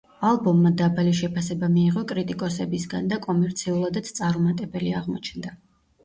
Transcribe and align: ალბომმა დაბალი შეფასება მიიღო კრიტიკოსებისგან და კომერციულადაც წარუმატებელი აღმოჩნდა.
ალბომმა 0.27 0.69
დაბალი 0.77 1.09
შეფასება 1.17 1.67
მიიღო 1.73 2.01
კრიტიკოსებისგან 2.11 3.11
და 3.11 3.19
კომერციულადაც 3.25 4.09
წარუმატებელი 4.21 4.95
აღმოჩნდა. 5.01 5.53